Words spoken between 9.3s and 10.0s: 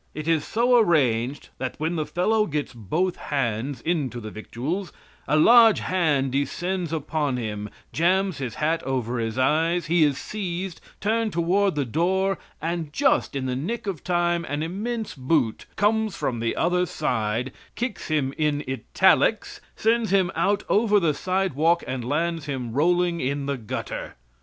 eyes